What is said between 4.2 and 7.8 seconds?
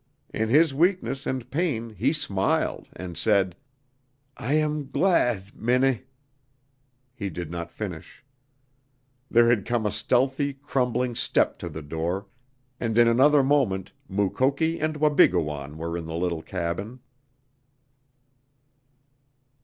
"I am glad, Minne" He did not